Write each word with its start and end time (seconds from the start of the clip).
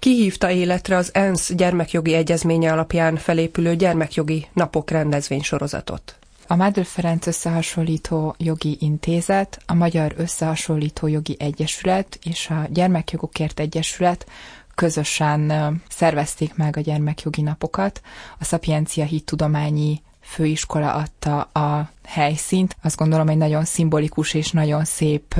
kihívta 0.00 0.50
életre 0.50 0.96
az 0.96 1.10
ENSZ 1.14 1.54
gyermekjogi 1.54 2.14
egyezménye 2.14 2.72
alapján 2.72 3.16
felépülő 3.16 3.76
gyermekjogi 3.76 4.46
napok 4.52 4.90
rendezvénysorozatot. 4.90 6.18
A 6.46 6.56
Mádr 6.56 6.84
Ferenc 6.84 7.26
Összehasonlító 7.26 8.34
Jogi 8.38 8.76
Intézet, 8.80 9.58
a 9.66 9.74
Magyar 9.74 10.14
Összehasonlító 10.16 11.06
Jogi 11.06 11.36
Egyesület 11.38 12.18
és 12.22 12.50
a 12.50 12.66
Gyermekjogokért 12.70 13.60
Egyesület 13.60 14.26
közösen 14.74 15.52
szervezték 15.88 16.54
meg 16.54 16.76
a 16.76 16.80
gyermekjogi 16.80 17.42
napokat. 17.42 18.00
A 18.38 18.44
Szapiencia 18.44 19.04
Hittudományi 19.04 20.02
Főiskola 20.20 20.94
adta 20.94 21.40
a 21.40 21.90
helyszínt. 22.04 22.76
Azt 22.82 22.96
gondolom, 22.96 23.26
hogy 23.26 23.36
nagyon 23.36 23.64
szimbolikus 23.64 24.34
és 24.34 24.50
nagyon 24.50 24.84
szép 24.84 25.34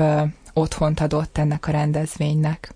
otthont 0.53 1.01
adott 1.01 1.39
ennek 1.39 1.67
a 1.67 1.71
rendezvénynek. 1.71 2.75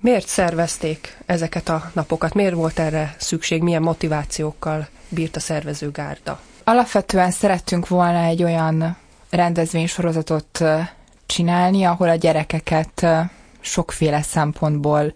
Miért 0.00 0.26
szervezték 0.26 1.18
ezeket 1.26 1.68
a 1.68 1.90
napokat? 1.94 2.34
Miért 2.34 2.54
volt 2.54 2.78
erre 2.78 3.14
szükség? 3.18 3.62
Milyen 3.62 3.82
motivációkkal 3.82 4.88
bírt 5.08 5.36
a 5.36 5.40
szervezőgárda? 5.40 6.40
Alapvetően 6.64 7.30
szerettünk 7.30 7.88
volna 7.88 8.22
egy 8.22 8.42
olyan 8.42 8.96
rendezvénysorozatot 9.30 10.64
csinálni, 11.26 11.84
ahol 11.84 12.08
a 12.08 12.14
gyerekeket 12.14 13.06
sokféle 13.60 14.22
szempontból 14.22 15.14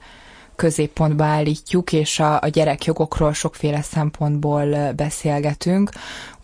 középpontba 0.57 1.25
állítjuk, 1.25 1.93
és 1.93 2.19
a, 2.19 2.41
a 2.41 2.49
gyerekjogokról 2.49 3.33
sokféle 3.33 3.83
szempontból 3.83 4.93
beszélgetünk. 4.93 5.91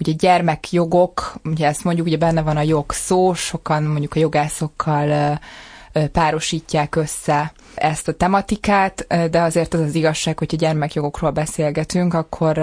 Ugye 0.01 0.13
gyermekjogok, 0.13 1.35
ugye 1.45 1.67
ezt 1.67 1.85
mondjuk, 1.85 2.07
ugye 2.07 2.17
benne 2.17 2.43
van 2.43 2.57
a 2.57 2.63
jog 2.63 2.93
szó, 2.93 3.35
sokan 3.35 3.83
mondjuk 3.83 4.15
a 4.15 4.19
jogászokkal 4.19 5.39
párosítják 6.13 6.97
össze 6.97 7.53
ezt 7.75 8.09
a 8.09 8.13
tematikát, 8.13 9.07
de 9.31 9.41
azért 9.41 9.75
az 9.75 9.81
az 9.81 9.95
igazság, 9.95 10.39
hogy 10.39 10.49
a 10.53 10.57
gyermekjogokról 10.57 11.31
beszélgetünk, 11.31 12.15
akkor 12.15 12.59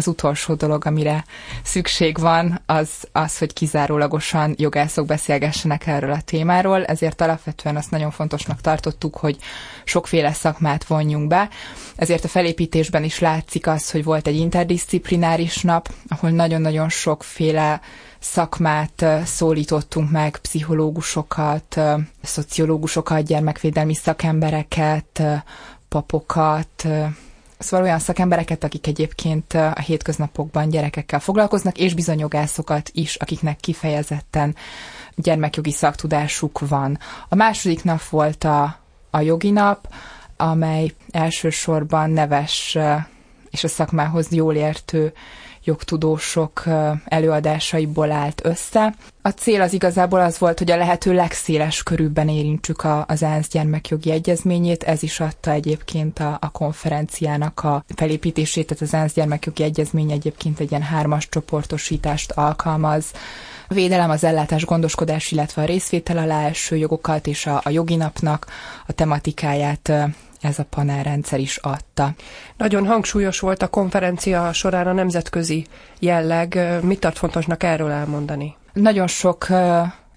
az 0.00 0.06
utolsó 0.06 0.54
dolog, 0.54 0.86
amire 0.86 1.24
szükség 1.62 2.18
van, 2.18 2.60
az 2.66 2.90
az, 3.12 3.38
hogy 3.38 3.52
kizárólagosan 3.52 4.54
jogászok 4.58 5.06
beszélgessenek 5.06 5.86
erről 5.86 6.12
a 6.12 6.20
témáról, 6.20 6.84
ezért 6.84 7.20
alapvetően 7.20 7.76
azt 7.76 7.90
nagyon 7.90 8.10
fontosnak 8.10 8.60
tartottuk, 8.60 9.16
hogy 9.16 9.36
sokféle 9.84 10.32
szakmát 10.32 10.84
vonjunk 10.84 11.28
be. 11.28 11.48
Ezért 11.96 12.24
a 12.24 12.28
felépítésben 12.28 13.04
is 13.04 13.18
látszik 13.18 13.66
az, 13.66 13.90
hogy 13.90 14.04
volt 14.04 14.26
egy 14.26 14.36
interdisziplináris 14.36 15.62
nap, 15.62 15.92
ahol 16.08 16.30
nagyon-nagyon 16.30 16.88
sokféle 16.88 17.80
szakmát 18.18 19.04
szólítottunk 19.24 20.10
meg, 20.10 20.36
pszichológusokat, 20.36 21.80
szociológusokat, 22.22 23.22
gyermekvédelmi 23.22 23.94
szakembereket, 23.94 25.22
papokat, 25.88 26.86
Szóval 27.60 27.86
olyan 27.86 27.98
szakembereket, 27.98 28.64
akik 28.64 28.86
egyébként 28.86 29.52
a 29.52 29.80
hétköznapokban 29.80 30.68
gyerekekkel 30.68 31.20
foglalkoznak, 31.20 31.78
és 31.78 31.94
bizony 31.94 32.18
jogászokat 32.18 32.90
is, 32.92 33.16
akiknek 33.16 33.56
kifejezetten 33.56 34.56
gyermekjogi 35.14 35.72
szaktudásuk 35.72 36.68
van. 36.68 36.98
A 37.28 37.34
második 37.34 37.84
nap 37.84 38.02
volt 38.08 38.44
a, 38.44 38.78
a 39.10 39.20
jogi 39.20 39.50
nap, 39.50 39.88
amely 40.36 40.92
elsősorban 41.10 42.10
neves 42.10 42.78
és 43.50 43.64
a 43.64 43.68
szakmához 43.68 44.32
jól 44.32 44.54
értő 44.54 45.12
jogtudósok 45.64 46.64
előadásaiból 47.04 48.10
állt 48.10 48.40
össze. 48.44 48.94
A 49.22 49.28
cél 49.28 49.60
az 49.60 49.72
igazából 49.72 50.20
az 50.20 50.38
volt, 50.38 50.58
hogy 50.58 50.70
a 50.70 50.76
lehető 50.76 51.12
legszéles 51.12 51.82
körülben 51.82 52.28
érintsük 52.28 52.84
a, 52.84 53.04
az 53.08 53.22
ENSZ 53.22 53.48
gyermekjogi 53.48 54.10
egyezményét, 54.10 54.82
ez 54.82 55.02
is 55.02 55.20
adta 55.20 55.50
egyébként 55.50 56.18
a, 56.18 56.38
a 56.40 56.50
konferenciának 56.50 57.60
a 57.64 57.84
felépítését, 57.94 58.66
tehát 58.66 58.82
az 58.82 58.94
ENSZ 58.94 59.12
gyermekjogi 59.12 59.62
egyezmény 59.62 60.10
egyébként 60.10 60.60
egy 60.60 60.70
ilyen 60.70 60.82
hármas 60.82 61.28
csoportosítást 61.28 62.30
alkalmaz, 62.30 63.04
védelem, 63.68 64.10
az 64.10 64.24
ellátás, 64.24 64.64
gondoskodás, 64.64 65.32
illetve 65.32 65.62
a 65.62 65.64
részvétel 65.64 66.18
alá 66.18 66.42
első 66.42 66.76
jogokat 66.76 67.26
és 67.26 67.46
a, 67.46 67.60
a 67.64 67.70
jogi 67.70 67.96
napnak 67.96 68.46
a 68.86 68.92
tematikáját 68.92 69.92
ez 70.40 70.58
a 70.58 70.64
panelrendszer 70.64 71.38
is 71.40 71.56
adta. 71.56 72.14
Nagyon 72.56 72.86
hangsúlyos 72.86 73.40
volt 73.40 73.62
a 73.62 73.68
konferencia 73.68 74.52
során 74.52 74.86
a 74.86 74.92
nemzetközi 74.92 75.66
jelleg. 75.98 76.58
Mit 76.82 77.00
tart 77.00 77.18
fontosnak 77.18 77.62
erről 77.62 77.90
elmondani? 77.90 78.56
Nagyon 78.72 79.06
sok 79.06 79.46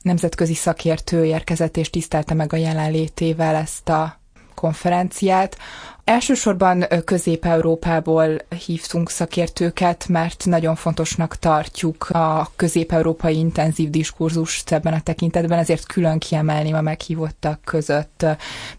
nemzetközi 0.01 0.53
szakértő 0.53 1.25
érkezett 1.25 1.77
és 1.77 1.89
tisztelte 1.89 2.33
meg 2.33 2.53
a 2.53 2.57
jelenlétével 2.57 3.55
ezt 3.55 3.89
a 3.89 4.19
konferenciát. 4.55 5.57
Elsősorban 6.05 6.85
Közép-Európából 7.05 8.37
hívtunk 8.65 9.09
szakértőket, 9.09 10.07
mert 10.07 10.45
nagyon 10.45 10.75
fontosnak 10.75 11.35
tartjuk 11.35 12.09
a 12.09 12.51
közép-európai 12.55 13.37
intenzív 13.37 13.89
diskurzust 13.89 14.71
ebben 14.71 14.93
a 14.93 15.01
tekintetben, 15.01 15.59
ezért 15.59 15.85
külön 15.85 16.19
kiemelném 16.19 16.73
a 16.75 16.81
meghívottak 16.81 17.59
között 17.63 18.25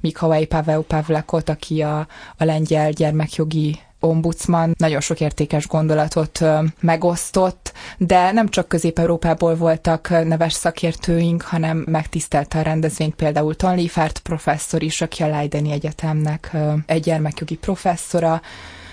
Mikhail 0.01 0.47
Pavel 0.47 0.81
Pavlakot, 0.83 1.49
aki 1.49 1.83
a, 1.83 1.99
a 2.37 2.45
lengyel 2.45 2.91
gyermekjogi 2.91 3.79
ombudsman 4.05 4.75
nagyon 4.79 5.01
sok 5.01 5.21
értékes 5.21 5.67
gondolatot 5.67 6.41
megosztott, 6.81 7.73
de 7.99 8.33
nem 8.33 8.49
csak 8.49 8.69
Közép-Európából 8.69 9.55
voltak 9.55 10.09
neves 10.09 10.53
szakértőink, 10.53 11.43
hanem 11.43 11.85
megtisztelte 11.87 12.59
a 12.59 12.63
rendezvényt 12.63 13.15
például 13.15 13.55
Tanlifárt 13.57 14.19
professzor 14.19 14.83
is, 14.83 15.01
aki 15.01 15.23
a 15.23 15.27
Leideni 15.29 15.71
Egyetemnek 15.73 16.57
egy 16.87 17.03
gyermekjogi 17.03 17.57
professzora, 17.57 18.41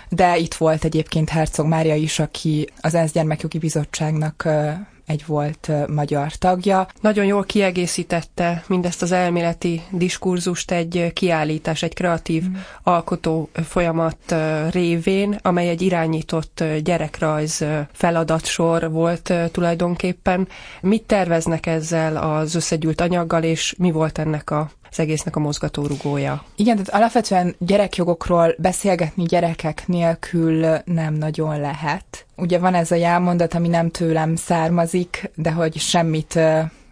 de 0.10 0.38
itt 0.38 0.54
volt 0.54 0.84
egyébként 0.84 1.30
Herzog 1.30 1.66
Mária 1.68 1.96
is, 1.96 2.20
aki 2.20 2.70
az 2.82 2.94
ENSZ 2.96 3.12
Gyermekjogi 3.12 3.58
Bizottságnak 3.58 4.48
egy 5.12 5.26
volt 5.26 5.72
magyar 5.88 6.32
tagja. 6.32 6.88
Nagyon 7.02 7.26
jól 7.26 7.44
kiegészítette 7.44 8.64
mindezt 8.68 9.02
az 9.02 9.12
elméleti 9.12 9.82
diskurzust 9.90 10.72
egy 10.72 11.12
kiállítás, 11.14 11.84
egy 11.84 11.94
kreatív 11.94 12.44
mm. 12.44 12.54
alkotó 12.84 13.50
folyamat 13.54 14.36
révén, 14.72 15.40
amely 15.42 15.70
egy 15.70 15.82
irányított 15.82 16.64
gyerekrajz 16.84 17.66
feladatsor 17.92 18.92
volt 18.92 19.34
tulajdonképpen. 19.52 20.48
Mit 20.82 21.04
terveznek 21.04 21.66
ezzel 21.66 22.18
az 22.18 22.56
összegyűlt 22.56 23.02
anyaggal, 23.02 23.44
és 23.44 23.76
mi 23.78 23.92
volt 23.92 24.18
ennek 24.18 24.50
a 24.50 24.72
az 24.92 25.00
egésznek 25.00 25.36
a 25.36 25.40
mozgatórugója. 25.40 26.44
Igen, 26.56 26.76
tehát 26.76 27.02
alapvetően 27.02 27.56
gyerekjogokról 27.60 28.56
beszélgetni 28.58 29.24
gyerekek 29.24 29.88
nélkül 29.88 30.78
nem 30.86 31.14
nagyon 31.14 31.60
lehet. 31.60 32.26
Ugye 32.36 32.60
van 32.60 32.74
ez 32.74 32.92
a 32.92 32.96
jelmondat, 32.96 33.54
ami 33.54 33.68
nem 33.68 33.90
tőlem 33.90 34.36
származik, 34.36 35.32
de 35.36 35.52
hogy 35.52 35.78
semmit 35.78 36.40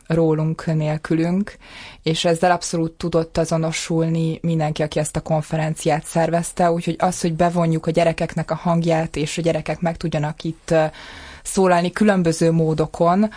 rólunk 0.08 0.66
nélkülünk, 0.66 1.58
és 2.04 2.26
ezzel 2.26 2.52
abszolút 2.52 2.92
tudott 2.92 3.38
azonosulni 3.38 4.40
mindenki, 4.42 4.82
aki 4.82 5.00
ezt 5.00 5.16
a 5.16 5.22
konferenciát 5.22 6.06
szervezte, 6.06 6.72
úgyhogy 6.72 6.96
az, 6.98 7.22
hogy 7.22 7.34
bevonjuk 7.34 7.86
a 7.86 7.92
gyerekeknek 7.92 8.52
a 8.52 8.56
hangját, 8.56 9.16
és 9.16 9.38
a 9.38 9.42
gyerekek 9.42 9.80
meg 9.80 9.98
tudjanak 9.98 10.44
itt 10.44 10.74
szólalni 11.44 11.92
különböző 11.92 12.52
módokon, 12.52 13.30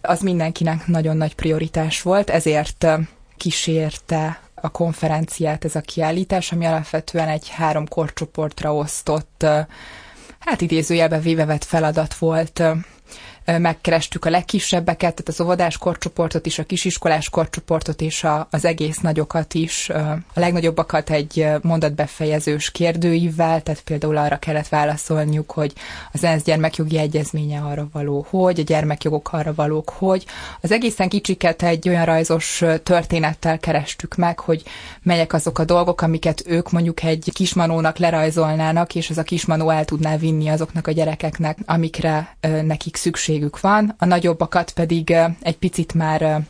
az 0.00 0.20
mindenkinek 0.20 0.86
nagyon 0.86 1.16
nagy 1.16 1.34
prioritás 1.34 2.02
volt, 2.02 2.30
ezért 2.30 2.86
kísérte 3.36 4.40
a 4.54 4.70
konferenciát 4.70 5.64
ez 5.64 5.74
a 5.74 5.80
kiállítás, 5.80 6.52
ami 6.52 6.66
alapvetően 6.66 7.28
egy 7.28 7.48
három 7.48 7.88
korcsoportra 7.88 8.74
osztott, 8.74 9.46
hát 10.38 10.60
idézőjelbe 10.60 11.18
véve 11.18 11.44
vett 11.44 11.64
feladat 11.64 12.14
volt 12.14 12.62
megkerestük 13.44 14.24
a 14.24 14.30
legkisebbeket, 14.30 15.14
tehát 15.14 15.28
az 15.28 15.40
óvodás 15.40 15.78
korcsoportot 15.78 16.46
is, 16.46 16.58
a 16.58 16.64
kisiskolás 16.64 17.30
korcsoportot 17.30 18.00
és 18.00 18.24
a, 18.24 18.48
az 18.50 18.64
egész 18.64 18.98
nagyokat 18.98 19.54
is, 19.54 19.88
a 19.88 20.18
legnagyobbakat 20.34 21.10
egy 21.10 21.46
mondatbefejezős 21.62 22.70
kérdőívvel, 22.70 23.62
tehát 23.62 23.80
például 23.80 24.16
arra 24.16 24.36
kellett 24.36 24.68
válaszolniuk, 24.68 25.50
hogy 25.50 25.72
az 26.12 26.24
ENSZ 26.24 26.42
gyermekjogi 26.42 26.98
egyezménye 26.98 27.60
arra 27.60 27.88
való, 27.92 28.26
hogy, 28.30 28.60
a 28.60 28.62
gyermekjogok 28.62 29.32
arra 29.32 29.54
valók, 29.54 29.90
hogy. 29.90 30.24
Az 30.60 30.72
egészen 30.72 31.08
kicsiket 31.08 31.62
egy 31.62 31.88
olyan 31.88 32.04
rajzos 32.04 32.62
történettel 32.82 33.58
kerestük 33.58 34.14
meg, 34.14 34.38
hogy 34.38 34.62
melyek 35.02 35.32
azok 35.32 35.58
a 35.58 35.64
dolgok, 35.64 36.00
amiket 36.00 36.42
ők 36.46 36.70
mondjuk 36.70 37.02
egy 37.02 37.30
kismanónak 37.32 37.98
lerajzolnának, 37.98 38.94
és 38.94 39.10
az 39.10 39.18
a 39.18 39.22
kismanó 39.22 39.70
el 39.70 39.84
tudná 39.84 40.16
vinni 40.16 40.48
azoknak 40.48 40.86
a 40.86 40.92
gyerekeknek, 40.92 41.58
amikre 41.66 42.36
nekik 42.40 42.96
szükség 42.96 43.31
szükségük 43.32 43.60
van, 43.60 43.94
a 43.98 44.04
nagyobbakat 44.04 44.70
pedig 44.70 45.10
egy 45.40 45.56
picit 45.58 45.94
már 45.94 46.40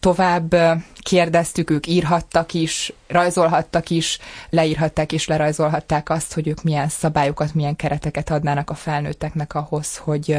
tovább 0.00 0.54
kérdeztük, 0.96 1.70
ők 1.70 1.86
írhattak 1.86 2.54
is, 2.54 2.92
rajzolhattak 3.08 3.90
is, 3.90 4.18
leírhatták 4.50 5.12
és 5.12 5.26
lerajzolhatták 5.26 6.10
azt, 6.10 6.32
hogy 6.34 6.48
ők 6.48 6.62
milyen 6.62 6.88
szabályokat, 6.88 7.54
milyen 7.54 7.76
kereteket 7.76 8.30
adnának 8.30 8.70
a 8.70 8.74
felnőtteknek 8.74 9.54
ahhoz, 9.54 9.96
hogy 9.96 10.38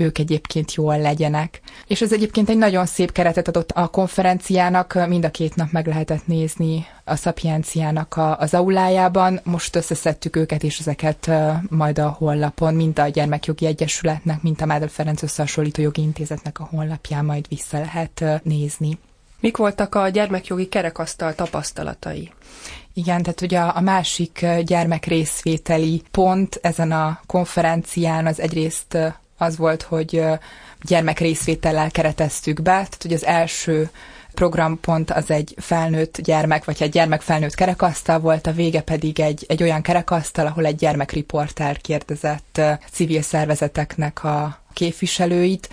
ők 0.00 0.18
egyébként 0.18 0.74
jól 0.74 0.98
legyenek. 0.98 1.60
És 1.86 2.00
ez 2.00 2.12
egyébként 2.12 2.48
egy 2.48 2.58
nagyon 2.58 2.86
szép 2.86 3.12
keretet 3.12 3.48
adott 3.48 3.70
a 3.70 3.86
konferenciának, 3.86 5.06
mind 5.08 5.24
a 5.24 5.30
két 5.30 5.54
nap 5.54 5.70
meg 5.70 5.86
lehetett 5.86 6.26
nézni 6.26 6.86
a 7.04 7.16
Szapienciának 7.16 8.16
a, 8.16 8.38
az 8.38 8.54
aulájában. 8.54 9.40
Most 9.42 9.76
összeszedtük 9.76 10.36
őket, 10.36 10.62
és 10.62 10.78
ezeket 10.78 11.30
majd 11.68 11.98
a 11.98 12.08
honlapon, 12.08 12.74
mind 12.74 12.98
a 12.98 13.08
Gyermekjogi 13.08 13.66
Egyesületnek, 13.66 14.42
mint 14.42 14.60
a 14.60 14.66
Mádel 14.66 14.88
Ferenc 14.88 15.22
Összehasonlító 15.22 15.82
Jogi 15.82 16.02
Intézetnek 16.02 16.60
a 16.60 16.68
honlapján 16.70 17.24
majd 17.24 17.48
vissza 17.48 17.78
lehet 17.78 18.24
nézni. 18.42 18.98
Mik 19.40 19.56
voltak 19.56 19.94
a 19.94 20.08
gyermekjogi 20.08 20.68
kerekasztal 20.68 21.34
tapasztalatai? 21.34 22.32
Igen, 22.94 23.22
tehát 23.22 23.40
ugye 23.40 23.58
a 23.58 23.80
másik 23.80 24.46
gyermek 24.64 25.04
részvételi 25.04 26.02
pont 26.10 26.58
ezen 26.62 26.92
a 26.92 27.20
konferencián 27.26 28.26
az 28.26 28.40
egyrészt 28.40 28.98
az 29.40 29.56
volt, 29.56 29.82
hogy 29.82 30.22
gyermek 30.82 31.18
részvétellel 31.18 31.90
kereteztük 31.90 32.62
be, 32.62 32.70
tehát 32.70 33.04
ugye 33.04 33.14
az 33.14 33.24
első 33.24 33.90
programpont 34.34 35.10
az 35.10 35.30
egy 35.30 35.54
felnőtt 35.58 36.20
gyermek, 36.20 36.64
vagy 36.64 36.76
egy 36.80 36.90
gyermek 36.90 37.20
felnőtt 37.20 37.54
kerekasztal 37.54 38.18
volt, 38.18 38.46
a 38.46 38.52
vége 38.52 38.80
pedig 38.80 39.20
egy, 39.20 39.44
egy 39.48 39.62
olyan 39.62 39.82
kerekasztal, 39.82 40.46
ahol 40.46 40.64
egy 40.66 40.76
gyermekriporter 40.76 41.80
kérdezett 41.80 42.60
civil 42.92 43.22
szervezeteknek 43.22 44.24
a 44.24 44.58
képviselőit, 44.72 45.68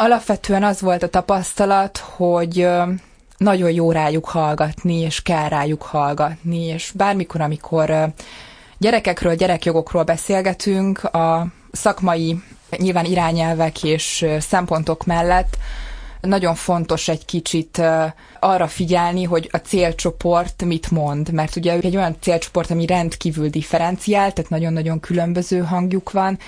Alapvetően 0.00 0.64
az 0.64 0.80
volt 0.80 1.02
a 1.02 1.08
tapasztalat, 1.08 1.96
hogy 1.98 2.68
nagyon 3.36 3.70
jó 3.70 3.92
rájuk 3.92 4.24
hallgatni, 4.24 4.94
és 5.00 5.22
kell 5.22 5.48
rájuk 5.48 5.82
hallgatni, 5.82 6.64
és 6.64 6.92
bármikor, 6.94 7.40
amikor 7.40 8.12
gyerekekről, 8.78 9.34
gyerekjogokról 9.34 10.02
beszélgetünk, 10.02 11.04
a 11.04 11.46
szakmai 11.72 12.42
nyilván 12.76 13.04
irányelvek 13.04 13.82
és 13.84 14.26
szempontok 14.38 15.04
mellett 15.06 15.56
nagyon 16.20 16.54
fontos 16.54 17.08
egy 17.08 17.24
kicsit 17.24 17.82
arra 18.40 18.66
figyelni, 18.66 19.22
hogy 19.24 19.48
a 19.52 19.56
célcsoport 19.56 20.64
mit 20.64 20.90
mond, 20.90 21.32
mert 21.32 21.56
ugye 21.56 21.72
egy 21.72 21.96
olyan 21.96 22.16
célcsoport, 22.20 22.70
ami 22.70 22.86
rendkívül 22.86 23.48
differenciált, 23.48 24.34
tehát 24.34 24.50
nagyon-nagyon 24.50 25.00
különböző 25.00 25.58
hangjuk 25.58 26.10
van, 26.10 26.38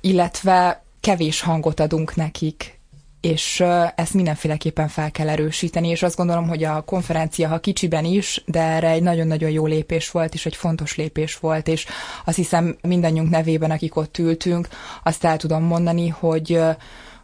illetve 0.00 0.82
kevés 1.00 1.40
hangot 1.40 1.80
adunk 1.80 2.14
nekik 2.14 2.77
és 3.20 3.60
ezt 3.94 4.14
mindenféleképpen 4.14 4.88
fel 4.88 5.10
kell 5.10 5.28
erősíteni, 5.28 5.88
és 5.88 6.02
azt 6.02 6.16
gondolom, 6.16 6.48
hogy 6.48 6.64
a 6.64 6.80
konferencia, 6.80 7.48
ha 7.48 7.58
kicsiben 7.60 8.04
is, 8.04 8.42
de 8.46 8.60
erre 8.60 8.88
egy 8.90 9.02
nagyon-nagyon 9.02 9.50
jó 9.50 9.66
lépés 9.66 10.10
volt, 10.10 10.34
és 10.34 10.46
egy 10.46 10.56
fontos 10.56 10.96
lépés 10.96 11.36
volt, 11.36 11.68
és 11.68 11.86
azt 12.24 12.36
hiszem 12.36 12.76
mindannyiunk 12.82 13.30
nevében, 13.30 13.70
akik 13.70 13.96
ott 13.96 14.18
ültünk, 14.18 14.68
azt 15.02 15.24
el 15.24 15.36
tudom 15.36 15.62
mondani, 15.62 16.08
hogy 16.08 16.60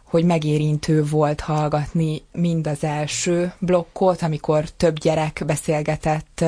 hogy 0.03 0.23
megérintő 0.25 1.03
volt 1.05 1.39
hallgatni 1.41 2.21
mind 2.31 2.67
az 2.67 2.83
első 2.83 3.53
blokkot, 3.59 4.21
amikor 4.21 4.69
több 4.69 4.99
gyerek 4.99 5.43
beszélgetett 5.45 6.45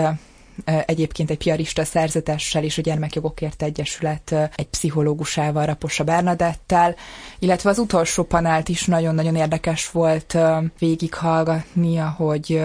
egyébként 0.65 1.29
egy 1.29 1.37
piarista 1.37 1.83
szerzetessel 1.83 2.63
és 2.63 2.77
a 2.77 2.81
Gyermekjogokért 2.81 3.63
Egyesület 3.63 4.51
egy 4.55 4.67
pszichológusával, 4.67 5.65
Raposa 5.65 6.03
Bernadettel, 6.03 6.95
illetve 7.39 7.69
az 7.69 7.77
utolsó 7.79 8.23
panelt 8.23 8.69
is 8.69 8.85
nagyon-nagyon 8.85 9.35
érdekes 9.35 9.91
volt 9.91 10.37
végighallgatni, 10.79 11.97
ahogy 11.97 12.61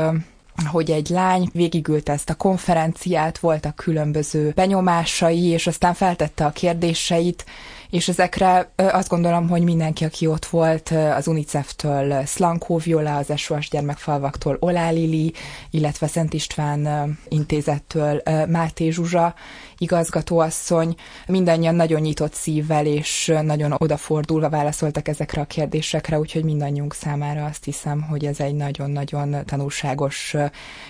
hogy 0.66 0.90
egy 0.90 1.08
lány 1.08 1.48
végigült 1.52 2.08
ezt 2.08 2.30
a 2.30 2.34
konferenciát, 2.34 3.38
voltak 3.38 3.76
különböző 3.76 4.52
benyomásai, 4.54 5.44
és 5.46 5.66
aztán 5.66 5.94
feltette 5.94 6.44
a 6.44 6.50
kérdéseit, 6.50 7.44
és 7.92 8.08
ezekre 8.08 8.72
azt 8.76 9.08
gondolom, 9.08 9.48
hogy 9.48 9.62
mindenki, 9.62 10.04
aki 10.04 10.26
ott 10.26 10.46
volt, 10.46 10.88
az 10.90 11.26
UNICEF-től 11.26 12.24
Slankó 12.24 12.76
Viola, 12.76 13.16
az 13.16 13.32
SOS 13.36 13.68
gyermekfalvaktól 13.68 14.56
Olá 14.60 14.90
Lili, 14.90 15.32
illetve 15.70 16.06
Szent 16.06 16.34
István 16.34 16.88
intézettől 17.28 18.22
Máté 18.48 18.90
Zsuzsa, 18.90 19.34
igazgatóasszony, 19.78 20.94
mindannyian 21.26 21.74
nagyon 21.74 22.00
nyitott 22.00 22.34
szívvel 22.34 22.86
és 22.86 23.32
nagyon 23.42 23.74
odafordulva 23.78 24.48
válaszoltak 24.48 25.08
ezekre 25.08 25.40
a 25.40 25.44
kérdésekre, 25.44 26.18
úgyhogy 26.18 26.44
mindannyiunk 26.44 26.94
számára 26.94 27.44
azt 27.44 27.64
hiszem, 27.64 28.02
hogy 28.02 28.24
ez 28.24 28.40
egy 28.40 28.54
nagyon-nagyon 28.54 29.44
tanulságos 29.46 30.36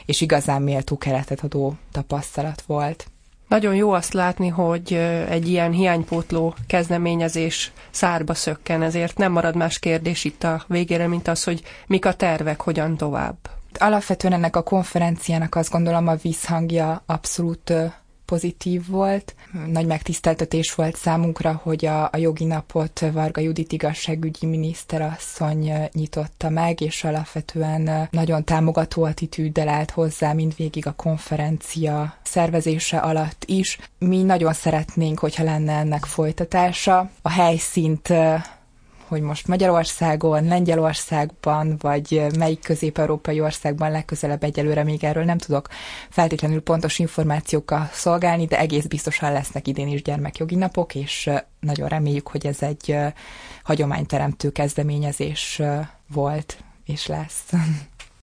és 0.07 0.21
igazán 0.21 0.63
méltó 0.63 0.99
keretet 0.99 1.41
adó 1.41 1.75
tapasztalat 1.93 2.63
volt. 2.67 3.12
Nagyon 3.53 3.75
jó 3.75 3.91
azt 3.93 4.13
látni, 4.13 4.49
hogy 4.49 4.93
egy 5.29 5.49
ilyen 5.49 5.73
hiánypótló 5.73 6.55
kezdeményezés 6.67 7.73
szárba 7.91 8.35
szökken, 8.35 8.83
ezért 8.83 9.17
nem 9.19 9.33
marad 9.33 9.57
más 9.57 9.79
kérdés 9.79 10.25
itt 10.25 10.43
a 10.45 10.65
végére, 10.67 11.07
mint 11.07 11.29
az, 11.29 11.45
hogy 11.45 11.63
mik 11.87 12.05
a 12.05 12.13
tervek, 12.15 12.61
hogyan 12.61 12.97
tovább. 12.97 13.37
Alapvetően 13.79 14.33
ennek 14.33 14.57
a 14.57 14.63
konferenciának 14.63 15.55
azt 15.55 15.71
gondolom 15.71 16.07
a 16.07 16.15
vízhangja 16.15 17.03
abszolút 17.07 17.73
pozitív 18.25 18.87
volt. 18.89 19.35
Nagy 19.67 19.87
megtiszteltetés 19.87 20.75
volt 20.75 20.97
számunkra, 20.97 21.61
hogy 21.63 21.87
a, 21.87 22.05
a 22.05 22.17
jogi 22.17 22.45
napot 22.45 23.01
Varga 23.13 23.41
Judit 23.41 23.73
igazságügyi 23.73 24.47
miniszterasszony 24.47 25.73
nyitotta 25.93 26.49
meg, 26.49 26.81
és 26.81 27.05
alapvetően 27.05 28.09
nagyon 28.11 28.45
támogató 28.45 29.03
attitűddel 29.05 29.69
állt 29.69 29.91
hozzá 29.91 30.33
mindvégig 30.33 30.87
a 30.87 30.93
konferencia 30.93 32.17
szervezése 32.23 32.99
alatt 32.99 33.43
is. 33.47 33.79
Mi 33.99 34.23
nagyon 34.23 34.53
szeretnénk, 34.53 35.19
hogyha 35.19 35.45
lenne 35.45 35.73
ennek 35.73 36.05
folytatása. 36.05 37.11
A 37.23 37.31
helyszínt 37.31 38.13
hogy 39.13 39.23
most 39.23 39.49
Magyarországon, 39.49 40.45
Lengyelországban, 40.45 41.77
vagy 41.81 42.27
melyik 42.39 42.61
közép-európai 42.61 43.41
országban 43.41 43.91
legközelebb 43.91 44.43
egyelőre 44.43 44.85
még 44.85 45.05
erről 45.05 45.25
nem 45.25 45.39
tudok 45.39 45.69
feltétlenül 46.11 46.61
pontos 46.63 46.99
információkkal 46.99 47.89
szolgálni, 47.93 48.47
de 48.47 48.59
egész 48.59 48.85
biztosan 48.87 49.33
lesznek 49.33 49.69
idén 49.69 49.89
is 49.89 50.03
gyermekjogi 50.03 50.55
napok, 50.55 50.95
és 50.95 51.31
nagyon 51.61 51.89
reméljük, 51.89 52.29
hogy 52.29 52.47
ez 52.47 52.63
egy 52.63 52.97
hagyományteremtő 53.63 54.51
kezdeményezés 54.53 55.63
volt 56.13 56.57
és 56.85 57.07
lesz. 57.07 57.53